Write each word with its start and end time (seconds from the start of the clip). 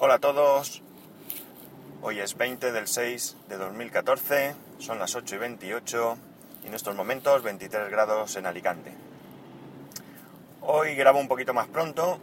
Hola 0.00 0.14
a 0.14 0.18
todos, 0.20 0.80
hoy 2.02 2.20
es 2.20 2.36
20 2.36 2.70
del 2.70 2.86
6 2.86 3.36
de 3.48 3.56
2014, 3.56 4.54
son 4.78 5.00
las 5.00 5.16
8 5.16 5.34
y 5.34 5.38
28 5.38 6.18
y 6.62 6.68
en 6.68 6.74
estos 6.74 6.94
momentos 6.94 7.42
23 7.42 7.90
grados 7.90 8.36
en 8.36 8.46
Alicante. 8.46 8.92
Hoy 10.60 10.94
grabo 10.94 11.18
un 11.18 11.26
poquito 11.26 11.52
más 11.52 11.66
pronto 11.66 12.20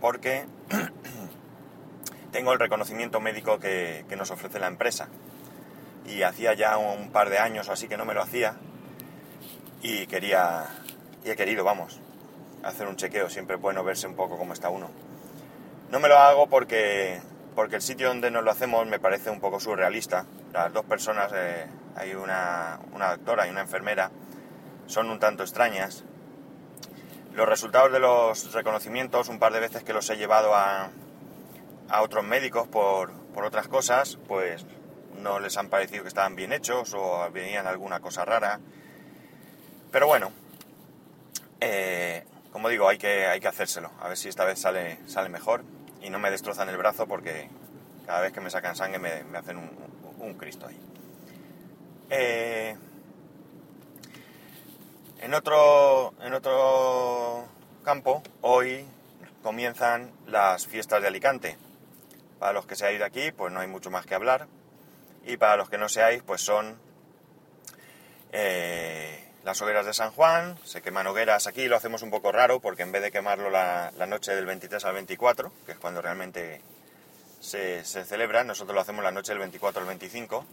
porque 0.00 0.46
tengo 2.32 2.54
el 2.54 2.58
reconocimiento 2.58 3.20
médico 3.20 3.58
que, 3.58 4.06
que 4.08 4.16
nos 4.16 4.30
ofrece 4.30 4.58
la 4.58 4.68
empresa 4.68 5.08
y 6.06 6.22
hacía 6.22 6.54
ya 6.54 6.78
un 6.78 7.10
par 7.10 7.28
de 7.28 7.36
años 7.36 7.68
o 7.68 7.72
así 7.72 7.86
que 7.86 7.98
no 7.98 8.06
me 8.06 8.14
lo 8.14 8.22
hacía 8.22 8.54
y 9.82 10.06
quería, 10.06 10.68
y 11.22 11.28
he 11.28 11.36
querido, 11.36 11.64
vamos, 11.64 12.00
hacer 12.62 12.88
un 12.88 12.96
chequeo, 12.96 13.28
siempre 13.28 13.56
es 13.56 13.60
bueno 13.60 13.84
verse 13.84 14.06
un 14.06 14.16
poco 14.16 14.38
cómo 14.38 14.54
está 14.54 14.70
uno. 14.70 15.09
No 15.90 15.98
me 15.98 16.08
lo 16.08 16.16
hago 16.18 16.46
porque, 16.46 17.20
porque 17.56 17.74
el 17.74 17.82
sitio 17.82 18.06
donde 18.06 18.30
nos 18.30 18.44
lo 18.44 18.52
hacemos 18.52 18.86
me 18.86 19.00
parece 19.00 19.28
un 19.28 19.40
poco 19.40 19.58
surrealista. 19.58 20.24
Las 20.52 20.72
dos 20.72 20.84
personas, 20.84 21.32
eh, 21.34 21.66
hay 21.96 22.14
una, 22.14 22.78
una 22.92 23.10
doctora 23.10 23.48
y 23.48 23.50
una 23.50 23.62
enfermera, 23.62 24.12
son 24.86 25.10
un 25.10 25.18
tanto 25.18 25.42
extrañas. 25.42 26.04
Los 27.32 27.48
resultados 27.48 27.90
de 27.90 27.98
los 27.98 28.52
reconocimientos, 28.52 29.28
un 29.28 29.40
par 29.40 29.52
de 29.52 29.58
veces 29.58 29.82
que 29.82 29.92
los 29.92 30.08
he 30.10 30.16
llevado 30.16 30.54
a, 30.54 30.90
a 31.88 32.02
otros 32.02 32.22
médicos 32.22 32.68
por, 32.68 33.10
por 33.34 33.44
otras 33.44 33.66
cosas, 33.66 34.16
pues 34.28 34.64
no 35.20 35.40
les 35.40 35.56
han 35.56 35.70
parecido 35.70 36.02
que 36.04 36.08
estaban 36.08 36.36
bien 36.36 36.52
hechos 36.52 36.94
o 36.94 37.28
venían 37.32 37.66
alguna 37.66 37.98
cosa 37.98 38.24
rara. 38.24 38.60
Pero 39.90 40.06
bueno, 40.06 40.30
eh, 41.60 42.24
como 42.52 42.68
digo, 42.68 42.88
hay 42.88 42.98
que, 42.98 43.26
hay 43.26 43.40
que 43.40 43.48
hacérselo. 43.48 43.90
A 44.00 44.06
ver 44.06 44.16
si 44.16 44.28
esta 44.28 44.44
vez 44.44 44.60
sale, 44.60 45.00
sale 45.06 45.28
mejor 45.28 45.64
y 46.02 46.10
no 46.10 46.18
me 46.18 46.30
destrozan 46.30 46.68
el 46.68 46.76
brazo 46.76 47.06
porque 47.06 47.48
cada 48.06 48.20
vez 48.20 48.32
que 48.32 48.40
me 48.40 48.50
sacan 48.50 48.76
sangre 48.76 48.98
me, 48.98 49.38
hacen 49.38 49.56
un, 49.56 49.70
un, 50.18 50.34
Cristo 50.34 50.66
ahí. 50.66 50.78
Eh, 52.10 52.76
en, 55.20 55.34
otro, 55.34 56.14
en 56.22 56.34
otro 56.34 57.46
campo, 57.84 58.22
hoy 58.40 58.84
comienzan 59.42 60.10
las 60.26 60.66
fiestas 60.66 61.02
de 61.02 61.08
Alicante. 61.08 61.56
Para 62.38 62.52
los 62.52 62.66
que 62.66 62.74
seáis 62.74 62.98
de 62.98 63.04
aquí, 63.04 63.32
pues 63.32 63.52
no 63.52 63.60
hay 63.60 63.68
mucho 63.68 63.90
más 63.90 64.06
que 64.06 64.14
hablar. 64.14 64.48
Y 65.24 65.36
para 65.36 65.56
los 65.56 65.68
que 65.68 65.78
no 65.78 65.88
seáis, 65.88 66.22
pues 66.22 66.40
son 66.40 66.78
eh, 68.32 69.29
las 69.44 69.60
hogueras 69.62 69.86
de 69.86 69.94
San 69.94 70.10
Juan, 70.10 70.58
se 70.64 70.82
queman 70.82 71.06
hogueras 71.06 71.46
aquí, 71.46 71.66
lo 71.66 71.76
hacemos 71.76 72.02
un 72.02 72.10
poco 72.10 72.30
raro 72.30 72.60
porque 72.60 72.82
en 72.82 72.92
vez 72.92 73.02
de 73.02 73.10
quemarlo 73.10 73.48
la, 73.50 73.90
noche 74.06 74.34
del 74.34 74.46
23 74.46 74.84
al 74.84 74.94
24, 74.94 75.52
que 75.64 75.72
es 75.72 75.78
cuando 75.78 76.02
realmente 76.02 76.60
se, 77.40 77.84
se, 77.84 78.04
celebra, 78.04 78.44
nosotros 78.44 78.74
lo 78.74 78.80
hacemos 78.80 79.02
la 79.02 79.12
noche 79.12 79.32
del 79.32 79.38
24 79.38 79.80
al 79.80 79.88
25, 79.88 80.44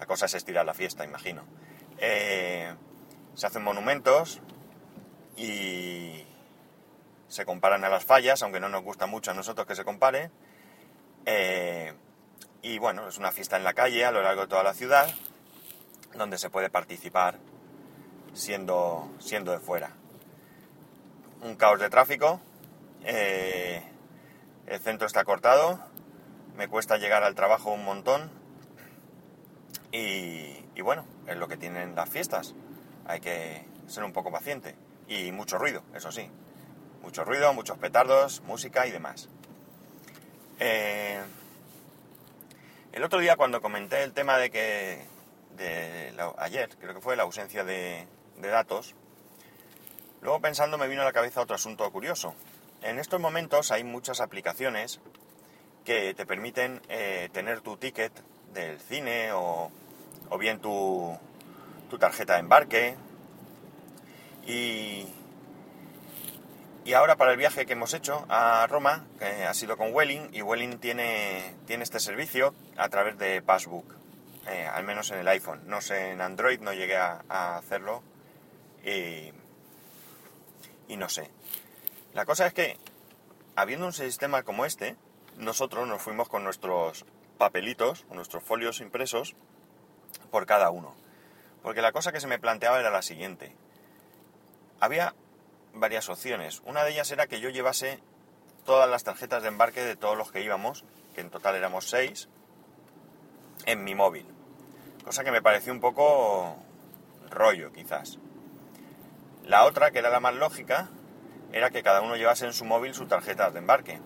la 0.00 0.06
cosa 0.06 0.26
es 0.26 0.34
estirar 0.34 0.64
la 0.64 0.74
fiesta, 0.74 1.04
imagino. 1.04 1.44
Eh, 1.98 2.72
se 3.34 3.46
hacen 3.46 3.62
monumentos 3.62 4.40
y 5.36 6.24
se 7.28 7.44
comparan 7.44 7.84
a 7.84 7.88
las 7.88 8.04
fallas, 8.04 8.42
aunque 8.42 8.60
no 8.60 8.68
nos 8.68 8.82
gusta 8.82 9.06
mucho 9.06 9.32
a 9.32 9.34
nosotros 9.34 9.66
que 9.66 9.74
se 9.74 9.84
compare. 9.84 10.30
Eh, 11.26 11.92
y 12.62 12.78
bueno, 12.78 13.08
es 13.08 13.18
una 13.18 13.32
fiesta 13.32 13.56
en 13.56 13.64
la 13.64 13.74
calle 13.74 14.04
a 14.04 14.12
lo 14.12 14.22
largo 14.22 14.42
de 14.42 14.48
toda 14.48 14.62
la 14.62 14.74
ciudad, 14.74 15.12
donde 16.14 16.38
se 16.38 16.48
puede 16.48 16.70
participar 16.70 17.38
siendo, 18.34 19.10
siendo 19.18 19.52
de 19.52 19.58
fuera. 19.58 19.90
Un 21.42 21.56
caos 21.56 21.80
de 21.80 21.88
tráfico, 21.88 22.40
eh, 23.04 23.82
el 24.66 24.80
centro 24.80 25.06
está 25.06 25.24
cortado, 25.24 25.80
me 26.56 26.68
cuesta 26.68 26.98
llegar 26.98 27.22
al 27.22 27.34
trabajo 27.34 27.70
un 27.70 27.84
montón 27.84 28.30
y, 29.92 30.80
bueno, 30.82 31.06
es 31.26 31.36
lo 31.36 31.48
que 31.48 31.56
tienen 31.56 31.94
las 31.94 32.08
fiestas. 32.10 32.54
Hay 33.06 33.20
que 33.20 33.64
ser 33.86 34.04
un 34.04 34.12
poco 34.12 34.30
paciente 34.30 34.74
y 35.06 35.32
mucho 35.32 35.58
ruido, 35.58 35.82
eso 35.94 36.12
sí. 36.12 36.28
Mucho 37.02 37.24
ruido, 37.24 37.54
muchos 37.54 37.78
petardos, 37.78 38.42
música 38.42 38.86
y 38.86 38.90
demás. 38.90 39.28
Eh, 40.58 41.20
el 42.92 43.04
otro 43.04 43.20
día 43.20 43.36
cuando 43.36 43.62
comenté 43.62 44.02
el 44.02 44.12
tema 44.12 44.36
de 44.36 44.50
que 44.50 45.06
de 45.56 46.12
ayer, 46.38 46.68
creo 46.78 46.94
que 46.94 47.00
fue 47.00 47.16
la 47.16 47.22
ausencia 47.22 47.64
de, 47.64 48.06
de 48.40 48.48
datos, 48.48 48.94
luego 50.20 50.40
pensando 50.40 50.78
me 50.78 50.88
vino 50.88 51.02
a 51.02 51.04
la 51.04 51.12
cabeza 51.12 51.40
otro 51.40 51.56
asunto 51.56 51.90
curioso. 51.90 52.34
En 52.82 52.98
estos 52.98 53.20
momentos 53.20 53.70
hay 53.72 53.82
muchas 53.84 54.20
aplicaciones 54.20 55.00
que 55.84 56.14
te 56.14 56.26
permiten 56.26 56.80
eh, 56.88 57.28
tener 57.32 57.60
tu 57.60 57.76
ticket 57.76 58.12
del 58.52 58.78
cine 58.78 59.32
o, 59.32 59.70
bien 60.38 60.60
tu, 60.60 61.18
tarjeta 61.98 62.34
de 62.34 62.40
embarque. 62.40 62.94
Y, 64.46 65.06
y, 66.84 66.92
ahora 66.94 67.16
para 67.16 67.32
el 67.32 67.36
viaje 67.36 67.66
que 67.66 67.72
hemos 67.72 67.92
hecho 67.94 68.24
a 68.28 68.66
Roma, 68.66 69.06
que 69.18 69.44
ha 69.44 69.54
sido 69.54 69.76
con 69.76 69.92
Welling, 69.92 70.28
y 70.32 70.42
Welling 70.42 70.78
tiene, 70.78 71.54
tiene 71.66 71.84
este 71.84 72.00
servicio 72.00 72.54
a 72.76 72.88
través 72.88 73.18
de 73.18 73.42
Passbook, 73.42 73.94
eh, 74.46 74.66
al 74.66 74.84
menos 74.84 75.10
en 75.10 75.18
el 75.18 75.28
iPhone. 75.28 75.62
No 75.66 75.80
sé, 75.80 76.12
en 76.12 76.20
Android 76.20 76.60
no 76.60 76.72
llegué 76.72 76.96
a 76.96 77.56
hacerlo 77.56 78.02
y, 80.88 80.96
no 80.96 81.08
sé. 81.08 81.30
La 82.14 82.24
cosa 82.24 82.46
es 82.46 82.54
que, 82.54 82.76
habiendo 83.56 83.86
un 83.86 83.92
sistema 83.92 84.42
como 84.42 84.64
este, 84.64 84.96
nosotros 85.36 85.86
nos 85.86 86.02
fuimos 86.02 86.28
con 86.28 86.44
nuestros 86.44 87.04
papelitos, 87.36 88.06
nuestros 88.10 88.42
folios 88.42 88.80
impresos, 88.80 89.34
por 90.30 90.46
cada 90.46 90.70
uno. 90.70 90.94
Porque 91.62 91.82
la 91.82 91.92
cosa 91.92 92.12
que 92.12 92.20
se 92.20 92.26
me 92.26 92.38
planteaba 92.38 92.80
era 92.80 92.90
la 92.90 93.02
siguiente. 93.02 93.54
Había 94.80 95.14
varias 95.74 96.08
opciones. 96.08 96.62
Una 96.64 96.84
de 96.84 96.92
ellas 96.92 97.10
era 97.10 97.26
que 97.26 97.40
yo 97.40 97.50
llevase 97.50 98.00
todas 98.64 98.88
las 98.88 99.04
tarjetas 99.04 99.42
de 99.42 99.48
embarque 99.48 99.82
de 99.82 99.96
todos 99.96 100.16
los 100.16 100.32
que 100.32 100.42
íbamos, 100.42 100.84
que 101.14 101.20
en 101.20 101.30
total 101.30 101.56
éramos 101.56 101.88
seis, 101.88 102.28
en 103.66 103.84
mi 103.84 103.94
móvil. 103.94 104.26
Cosa 105.04 105.24
que 105.24 105.30
me 105.30 105.42
pareció 105.42 105.72
un 105.72 105.80
poco 105.80 106.56
rollo, 107.30 107.72
quizás. 107.72 108.18
La 109.48 109.64
otra, 109.64 109.90
que 109.90 109.98
era 109.98 110.10
la 110.10 110.20
más 110.20 110.34
lógica, 110.34 110.90
era 111.52 111.70
que 111.70 111.82
cada 111.82 112.02
uno 112.02 112.16
llevase 112.16 112.44
en 112.44 112.52
su 112.52 112.66
móvil 112.66 112.92
su 112.92 113.06
tarjeta 113.06 113.50
de 113.50 113.60
embarque. 113.60 113.98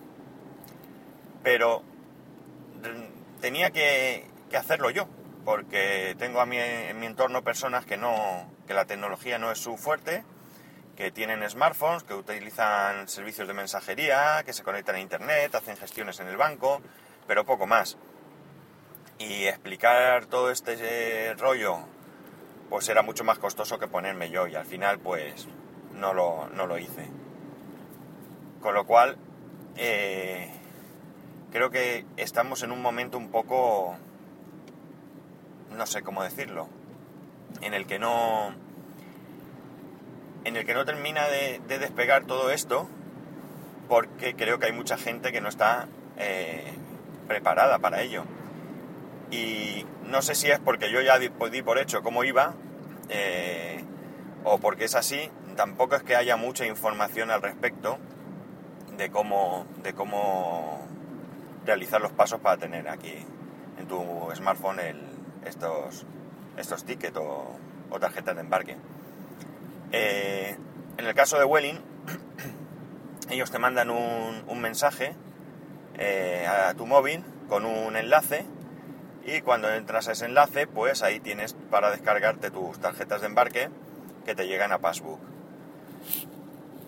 Pero 1.43 1.83
tenía 3.41 3.71
que, 3.71 4.25
hacerlo 4.57 4.89
yo, 4.89 5.05
porque 5.43 6.15
tengo 6.17 6.39
a 6.39 6.45
mí 6.45 6.57
en 6.57 6.97
mi 6.97 7.07
entorno 7.07 7.43
personas 7.43 7.85
que 7.85 7.97
no, 7.97 8.49
que 8.67 8.73
la 8.73 8.85
tecnología 8.85 9.37
no 9.37 9.51
es 9.51 9.59
su 9.59 9.75
fuerte, 9.75 10.23
que 10.95 11.11
tienen 11.11 11.47
smartphones, 11.49 12.03
que 12.03 12.13
utilizan 12.13 13.09
servicios 13.09 13.45
de 13.45 13.53
mensajería, 13.53 14.43
que 14.45 14.53
se 14.53 14.63
conectan 14.63 14.95
a 14.95 15.01
internet, 15.01 15.53
hacen 15.55 15.75
gestiones 15.75 16.21
en 16.21 16.27
el 16.27 16.37
banco, 16.37 16.81
pero 17.27 17.43
poco 17.43 17.67
más. 17.67 17.97
Y 19.17 19.43
explicar 19.47 20.25
todo 20.27 20.51
este 20.51 21.33
rollo 21.33 21.79
pues 22.69 22.89
era 22.89 23.01
mucho 23.01 23.23
más 23.23 23.39
costoso 23.39 23.79
que 23.79 23.87
ponerme 23.87 24.29
yo 24.29 24.47
y 24.47 24.55
al 24.55 24.65
final 24.65 24.99
pues 24.99 25.47
no 25.93 26.13
lo, 26.13 26.49
no 26.49 26.67
lo 26.67 26.77
hice. 26.77 27.07
Con 28.61 28.73
lo 28.73 28.85
cual, 28.85 29.17
eh, 29.75 30.49
creo 31.51 31.69
que 31.69 32.05
estamos 32.17 32.63
en 32.63 32.71
un 32.71 32.81
momento 32.81 33.17
un 33.17 33.29
poco, 33.29 33.95
no 35.75 35.85
sé 35.85 36.01
cómo 36.01 36.23
decirlo, 36.23 36.67
en 37.61 37.73
el 37.73 37.85
que 37.85 37.99
no, 37.99 38.53
en 40.45 40.55
el 40.55 40.65
que 40.65 40.73
no 40.73 40.85
termina 40.85 41.27
de, 41.27 41.61
de 41.67 41.79
despegar 41.79 42.25
todo 42.25 42.51
esto, 42.51 42.87
porque 43.87 44.35
creo 44.35 44.59
que 44.59 44.67
hay 44.67 44.71
mucha 44.71 44.97
gente 44.97 45.31
que 45.31 45.41
no 45.41 45.49
está 45.49 45.87
eh, 46.17 46.73
preparada 47.27 47.79
para 47.79 48.01
ello. 48.01 48.23
Y 49.31 49.85
no 50.05 50.21
sé 50.21 50.35
si 50.35 50.49
es 50.49 50.59
porque 50.59 50.91
yo 50.91 51.01
ya 51.01 51.19
di, 51.19 51.29
por 51.29 51.77
hecho 51.77 52.03
cómo 52.03 52.23
iba 52.23 52.53
eh, 53.09 53.83
o 54.43 54.59
porque 54.59 54.85
es 54.85 54.95
así. 54.95 55.29
Tampoco 55.55 55.95
es 55.95 56.03
que 56.03 56.15
haya 56.15 56.35
mucha 56.35 56.65
información 56.65 57.29
al 57.29 57.41
respecto 57.41 57.99
de 58.97 59.09
cómo, 59.11 59.65
de 59.83 59.93
cómo 59.93 60.87
realizar 61.65 62.01
los 62.01 62.11
pasos 62.11 62.39
para 62.39 62.57
tener 62.57 62.89
aquí 62.89 63.13
en 63.77 63.87
tu 63.87 64.01
smartphone 64.35 64.79
el, 64.79 65.01
estos, 65.45 66.05
estos 66.57 66.83
tickets 66.85 67.17
o, 67.17 67.55
o, 67.89 67.99
tarjetas 67.99 68.35
de 68.35 68.41
embarque. 68.41 68.77
Eh, 69.91 70.57
en 70.97 71.05
el 71.05 71.13
caso 71.13 71.37
de 71.37 71.45
Welling, 71.45 71.79
ellos 73.29 73.51
te 73.51 73.59
mandan 73.59 73.89
un, 73.89 74.43
un 74.47 74.61
mensaje 74.61 75.15
eh, 75.95 76.47
a 76.47 76.73
tu 76.73 76.85
móvil 76.87 77.23
con 77.47 77.65
un 77.65 77.95
enlace 77.95 78.45
y 79.25 79.41
cuando 79.41 79.69
entras 79.73 80.07
a 80.07 80.11
ese 80.11 80.25
enlace, 80.25 80.67
pues 80.67 81.01
ahí 81.01 81.19
tienes 81.19 81.53
para 81.69 81.91
descargarte 81.91 82.51
tus 82.51 82.79
tarjetas 82.79 83.21
de 83.21 83.27
embarque 83.27 83.69
que 84.25 84.35
te 84.35 84.47
llegan 84.47 84.71
a 84.71 84.79
Passbook. 84.79 85.19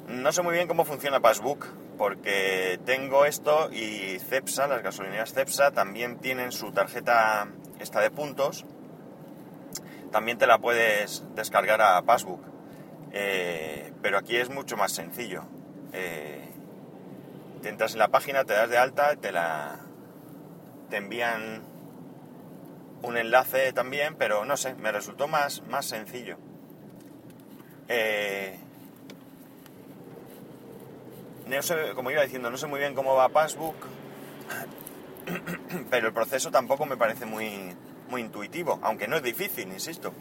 No 0.08 0.32
sé 0.32 0.42
muy 0.42 0.54
bien 0.54 0.68
cómo 0.68 0.86
funciona 0.86 1.20
Passbook, 1.20 1.66
porque 1.98 2.80
tengo 2.86 3.26
esto 3.26 3.72
y 3.72 4.20
Cepsa, 4.20 4.68
las 4.68 4.84
gasolineras 4.84 5.34
Cepsa, 5.34 5.72
también 5.72 6.20
tienen 6.20 6.52
su 6.52 6.72
tarjeta 6.72 7.48
esta 7.80 8.02
de 8.02 8.12
puntos. 8.12 8.66
También 10.12 10.38
te 10.38 10.48
la 10.48 10.60
puedes 10.60 11.24
descargar 11.36 11.82
a 11.82 12.02
Passbook. 12.02 12.42
Eh, 13.12 13.94
pero 14.02 14.18
aquí 14.18 14.36
es 14.36 14.50
mucho 14.50 14.78
más 14.78 14.92
sencillo. 14.92 15.44
Eh, 15.94 16.50
te 17.62 17.70
entras 17.70 17.94
en 17.94 18.00
la 18.00 18.10
página, 18.10 18.44
te 18.44 18.54
das 18.54 18.70
de 18.70 18.78
alta, 18.78 19.16
te 19.16 19.32
la 19.32 19.80
te 20.90 20.98
envían 20.98 21.64
un 23.02 23.18
enlace 23.18 23.74
también, 23.74 24.16
pero 24.16 24.46
no 24.46 24.58
sé, 24.58 24.76
me 24.76 24.92
resultó 24.92 25.28
más, 25.28 25.62
más 25.68 25.86
sencillo. 25.86 26.38
Eh, 27.88 28.58
no 31.48 31.62
sé, 31.62 31.94
como 31.94 32.12
iba 32.12 32.24
diciendo, 32.24 32.50
no 32.50 32.58
sé 32.58 32.68
muy 32.68 32.80
bien 32.80 32.96
cómo 32.96 33.16
va 33.16 33.30
Passbook, 33.30 33.76
pero 35.90 36.08
el 36.08 36.14
proceso 36.14 36.52
tampoco 36.52 36.86
me 36.86 36.98
parece 36.98 37.26
muy, 37.26 37.76
muy 38.10 38.22
intuitivo, 38.22 38.80
aunque 38.82 39.08
no 39.08 39.18
es 39.18 39.24
difícil, 39.24 39.68
insisto. 39.68 40.14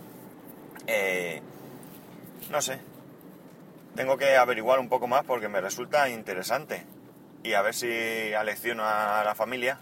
Eh, 0.87 1.41
no 2.51 2.61
sé, 2.61 2.79
tengo 3.95 4.19
que 4.19 4.37
averiguar 4.37 4.79
un 4.79 4.89
poco 4.89 5.07
más 5.07 5.25
porque 5.25 5.49
me 5.49 5.61
resulta 5.61 6.09
interesante 6.11 6.85
y 7.43 7.55
a 7.55 7.63
ver 7.63 7.75
si 7.75 8.35
alecciono 8.35 8.85
a 8.85 9.23
la 9.25 9.35
familia 9.35 9.81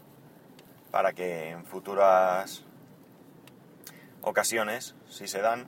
para 0.90 1.12
que 1.12 1.50
en 1.50 1.64
futuras 1.64 2.64
ocasiones, 4.22 4.94
si 5.08 5.28
se 5.28 5.40
dan, 5.40 5.66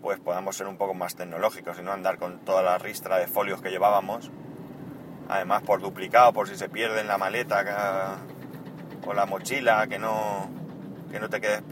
pues 0.00 0.20
podamos 0.20 0.56
ser 0.56 0.66
un 0.66 0.76
poco 0.76 0.94
más 0.94 1.16
tecnológicos 1.16 1.78
y 1.78 1.82
no 1.82 1.92
andar 1.92 2.18
con 2.18 2.40
toda 2.40 2.62
la 2.62 2.78
ristra 2.78 3.18
de 3.18 3.26
folios 3.26 3.60
que 3.60 3.70
llevábamos. 3.70 4.30
Además, 5.28 5.62
por 5.62 5.80
duplicado, 5.80 6.32
por 6.32 6.48
si 6.48 6.56
se 6.56 6.68
pierde 6.68 7.00
en 7.00 7.08
la 7.08 7.18
maleta 7.18 8.18
o 9.06 9.14
la 9.14 9.26
mochila, 9.26 9.86
que 9.86 9.98
no, 9.98 10.50
que 11.10 11.20
no 11.20 11.28
te 11.28 11.40
quedes 11.40 11.62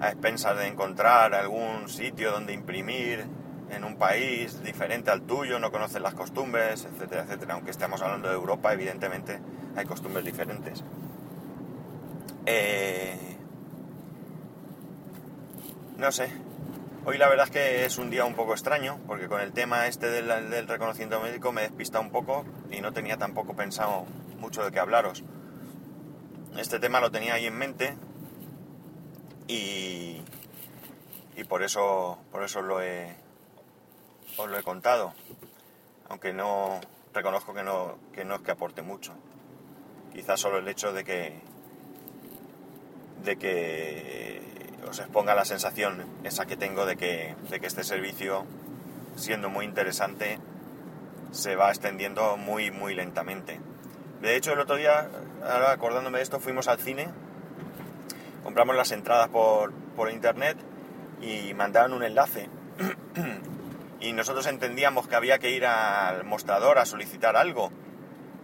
a 0.00 0.08
expensas 0.08 0.56
de 0.58 0.66
encontrar 0.66 1.34
algún 1.34 1.88
sitio 1.88 2.30
donde 2.30 2.52
imprimir 2.52 3.26
en 3.70 3.84
un 3.84 3.96
país 3.96 4.62
diferente 4.62 5.10
al 5.10 5.22
tuyo, 5.22 5.58
no 5.58 5.72
conoces 5.72 6.00
las 6.00 6.14
costumbres, 6.14 6.84
etcétera, 6.84 7.24
etcétera. 7.24 7.54
Aunque 7.54 7.70
estemos 7.70 8.00
hablando 8.02 8.28
de 8.28 8.34
Europa, 8.34 8.72
evidentemente 8.72 9.40
hay 9.74 9.84
costumbres 9.84 10.24
diferentes. 10.24 10.84
Eh, 12.46 13.35
no 15.98 16.12
sé. 16.12 16.30
Hoy 17.04 17.18
la 17.18 17.28
verdad 17.28 17.46
es 17.46 17.52
que 17.52 17.84
es 17.84 17.98
un 17.98 18.10
día 18.10 18.24
un 18.24 18.34
poco 18.34 18.52
extraño, 18.52 18.98
porque 19.06 19.28
con 19.28 19.40
el 19.40 19.52
tema 19.52 19.86
este 19.86 20.10
del, 20.10 20.68
reconocimiento 20.68 21.20
médico 21.20 21.52
me 21.52 21.62
he 21.62 21.68
despistado 21.68 22.02
un 22.02 22.10
poco 22.10 22.44
y 22.70 22.80
no 22.80 22.92
tenía 22.92 23.16
tampoco 23.16 23.54
pensado 23.54 24.04
mucho 24.38 24.64
de 24.64 24.72
qué 24.72 24.80
hablaros. 24.80 25.22
Este 26.58 26.78
tema 26.78 27.00
lo 27.00 27.10
tenía 27.10 27.34
ahí 27.34 27.46
en 27.46 27.56
mente 27.56 27.96
y, 29.46 30.20
y 31.36 31.44
por 31.48 31.62
eso, 31.62 32.18
por 32.32 32.42
eso 32.42 32.60
lo 32.60 32.82
he, 32.82 33.14
os 34.36 34.48
lo 34.48 34.58
he 34.58 34.62
contado. 34.62 35.14
Aunque 36.08 36.32
no 36.32 36.80
reconozco 37.14 37.54
que 37.54 37.62
no, 37.62 37.98
que 38.12 38.24
no 38.24 38.34
es 38.34 38.42
que 38.42 38.50
aporte 38.50 38.82
mucho. 38.82 39.14
Quizás 40.12 40.40
solo 40.40 40.58
el 40.58 40.68
hecho 40.68 40.92
de 40.92 41.04
que 41.04 41.40
de 43.22 43.36
que 43.36 44.35
os 44.88 44.98
exponga 44.98 45.34
la 45.34 45.44
sensación 45.44 46.04
esa 46.24 46.46
que 46.46 46.56
tengo 46.56 46.86
de 46.86 46.96
que, 46.96 47.34
de 47.50 47.60
que 47.60 47.66
este 47.66 47.84
servicio, 47.84 48.44
siendo 49.16 49.50
muy 49.50 49.64
interesante, 49.64 50.38
se 51.32 51.56
va 51.56 51.70
extendiendo 51.70 52.36
muy, 52.36 52.70
muy 52.70 52.94
lentamente. 52.94 53.60
De 54.20 54.36
hecho, 54.36 54.52
el 54.52 54.60
otro 54.60 54.76
día, 54.76 55.08
acordándome 55.68 56.18
de 56.18 56.22
esto, 56.22 56.40
fuimos 56.40 56.68
al 56.68 56.78
cine, 56.78 57.08
compramos 58.42 58.76
las 58.76 58.92
entradas 58.92 59.28
por, 59.28 59.72
por 59.96 60.10
internet 60.10 60.56
y 61.20 61.52
mandaron 61.54 61.92
un 61.92 62.04
enlace. 62.04 62.48
y 64.00 64.12
nosotros 64.12 64.46
entendíamos 64.46 65.08
que 65.08 65.16
había 65.16 65.38
que 65.38 65.50
ir 65.50 65.66
al 65.66 66.24
mostrador 66.24 66.78
a 66.78 66.86
solicitar 66.86 67.36
algo. 67.36 67.70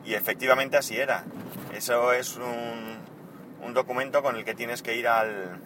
Y 0.05 0.15
efectivamente 0.15 0.77
así 0.77 0.97
era. 0.99 1.25
Eso 1.73 2.12
es 2.12 2.37
un 2.37 3.73
documento 3.73 4.23
con 4.23 4.37
el 4.37 4.44
que 4.44 4.55
tienes 4.55 4.83
que 4.83 4.97
ir 4.97 5.06
al, 5.06 5.61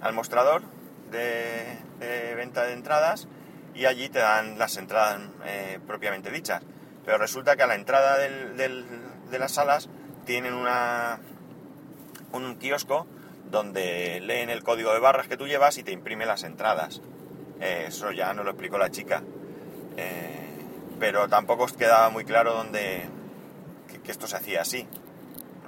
al 0.00 0.12
mostrador 0.12 0.62
de, 1.10 2.34
venta 2.36 2.64
de 2.64 2.72
entradas 2.72 3.28
y 3.74 3.86
allí 3.86 4.08
te 4.08 4.18
dan 4.18 4.58
las 4.58 4.76
entradas 4.76 5.20
eh, 5.44 5.78
propiamente 5.86 6.30
dichas. 6.30 6.62
Pero 7.04 7.18
resulta 7.18 7.56
que 7.56 7.62
a 7.62 7.66
la 7.66 7.74
entrada 7.74 8.18
de 8.18 9.38
las 9.38 9.52
salas 9.52 9.88
tienen 10.24 10.54
una, 10.54 11.20
un 12.32 12.56
kiosco 12.56 13.06
donde 13.50 14.20
leen 14.20 14.50
el 14.50 14.62
código 14.62 14.92
de 14.92 14.98
barras 14.98 15.26
que 15.26 15.36
tú 15.36 15.46
llevas 15.46 15.78
y 15.78 15.82
te 15.82 15.92
imprime 15.92 16.26
las 16.26 16.44
entradas. 16.44 17.00
Eh, 17.60 17.86
eso 17.88 18.12
ya 18.12 18.34
no 18.34 18.44
lo 18.44 18.50
explicó 18.50 18.76
la 18.78 18.90
chica. 18.90 19.22
Eh, 19.96 20.48
pero 20.98 21.28
tampoco 21.28 21.64
os 21.64 21.72
quedaba 21.72 22.10
muy 22.10 22.24
claro 22.24 22.52
dónde 22.52 23.08
que 24.04 24.12
esto 24.12 24.26
se 24.26 24.36
hacía 24.36 24.62
así 24.62 24.86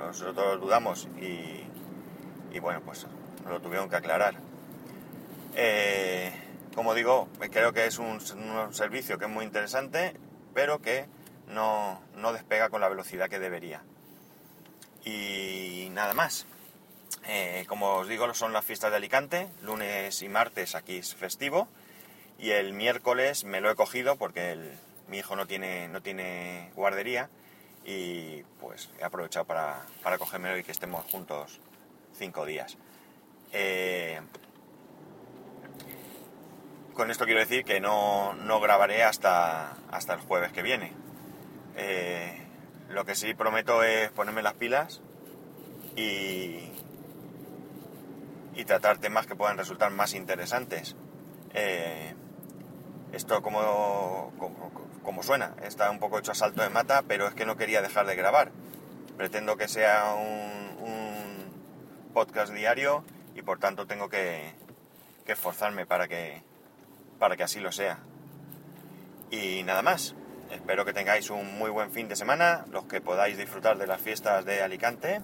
nosotros 0.07 0.61
dudamos 0.61 1.09
y, 1.21 2.59
bueno, 2.59 2.81
pues 2.85 3.07
lo 3.51 3.61
tuvieron 3.61 3.91
que 3.91 3.97
aclarar. 3.97 4.35
Eh, 5.57 6.33
como 6.75 6.95
digo, 6.95 7.29
creo 7.51 7.73
que 7.73 7.87
es 7.87 7.99
un, 7.99 8.21
servicio 8.73 9.19
que 9.19 9.25
es 9.25 9.31
muy 9.31 9.45
interesante, 9.45 10.15
pero 10.55 10.81
que 10.81 11.07
no, 11.49 12.01
despega 12.33 12.71
con 12.71 12.81
la 12.81 12.89
velocidad 12.89 13.29
que 13.29 13.39
debería. 13.39 13.83
Y 15.05 15.89
nada 15.93 16.15
más. 16.15 16.47
Eh, 17.27 17.65
como 17.69 17.97
os 17.97 18.09
digo, 18.09 18.33
son 18.35 18.53
las 18.53 18.65
fiestas 18.65 18.91
de 18.91 18.97
Alicante, 18.97 19.49
lunes 19.63 20.23
y 20.23 20.29
martes 20.29 20.75
aquí 20.75 20.99
es 20.99 21.15
festivo, 21.15 21.69
y 22.39 22.53
el 22.53 22.73
miércoles 22.73 23.45
me 23.45 23.61
lo 23.61 23.71
he 23.71 23.75
cogido 23.75 24.17
porque 24.17 24.57
mi 25.09 25.19
hijo 25.19 25.37
no 25.37 25.47
tiene, 25.47 25.89
no 25.89 26.01
tiene 26.01 26.71
guardería 26.75 27.29
y 27.85 28.43
pues 28.61 28.91
he 28.99 29.05
aprovechado 29.05 29.45
para, 29.45 29.85
para 30.03 30.19
cogérmelo 30.19 30.57
y 30.57 30.63
que 30.63 30.73
estemos 30.73 31.05
juntos 31.11 31.61
cinco 32.17 32.47
días. 32.47 32.79
Eh, 33.53 34.21
con 36.95 37.11
esto 37.11 37.25
quiero 37.25 37.41
decir 37.41 37.65
que 37.65 37.81
no, 37.81 38.35
grabaré 38.61 39.03
hasta, 39.03 39.73
hasta 39.91 40.15
el 40.15 40.21
jueves 40.21 40.53
que 40.53 40.63
viene. 40.63 40.93
Eh, 41.77 42.47
lo 42.89 43.05
que 43.05 43.15
sí 43.15 43.35
prometo 43.35 43.83
es 43.83 44.11
ponerme 44.11 44.43
las 44.43 44.55
pilas 44.55 45.01
y, 45.97 46.71
y 48.55 48.65
tratar 48.67 48.99
temas 48.99 49.27
que 49.27 49.37
puedan 49.37 49.57
resultar 49.57 49.91
más 49.91 50.15
interesantes. 50.15 50.97
Eh, 51.55 52.15
esto 53.13 53.43
como, 53.43 54.33
como, 55.03 55.23
suena, 55.23 55.55
está 55.63 55.91
un 55.91 55.99
poco 55.99 56.19
hecho 56.19 56.33
a 56.33 56.35
salto 56.35 56.63
de 56.63 56.71
mata, 56.71 57.03
pero 57.07 57.27
es 57.27 57.35
que 57.35 57.45
no 57.45 57.57
quería 57.57 57.83
dejar 57.83 58.07
de 58.07 58.15
grabar. 58.15 58.53
Pretendo 59.17 59.57
que 59.57 59.69
sea 59.69 60.15
un, 60.15 60.61
podcast 62.13 62.53
diario 62.53 63.05
y 63.41 63.43
por 63.43 63.59
tanto 63.59 63.87
tengo 63.87 64.09
que, 64.09 64.53
esforzarme 65.27 65.87
para 65.87 66.09
que, 66.09 66.43
para 67.19 67.37
que 67.37 67.45
así 67.45 67.61
lo 67.61 67.73
sea. 67.73 67.99
Y 69.31 69.63
nada 69.63 69.83
más. 69.83 70.15
Espero 70.51 70.85
que 70.85 70.93
tengáis 70.93 71.31
un 71.31 71.57
muy 71.57 71.71
buen 71.71 71.93
fin 71.93 72.09
de 72.09 72.17
semana. 72.17 72.67
Los 72.73 72.87
que 72.87 73.01
podáis 73.01 73.39
disfrutar 73.39 73.79
de 73.79 73.87
las 73.87 74.01
fiestas 74.01 74.45
de 74.45 74.63
Alicante, 74.63 75.23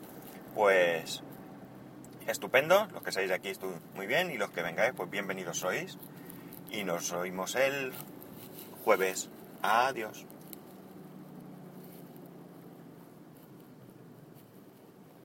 pues 0.54 1.25
estupendo. 2.28 2.87
Los 2.92 3.02
que 3.02 3.11
seáis 3.11 3.28
de 3.28 3.35
aquí, 3.35 3.52
muy 3.96 4.06
bien. 4.06 4.30
Y 4.30 4.38
los 4.38 4.50
que 4.50 4.62
vengáis, 4.62 4.92
pues 4.96 5.11
bienvenidos 5.11 5.58
sois 5.58 5.99
y 6.70 6.85
nos 6.85 7.12
oímos 7.12 7.56
el 7.56 7.92
jueves. 8.85 9.28
Adiós. 9.62 10.25